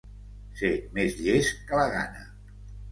[0.61, 2.29] Ser més llest que la gana.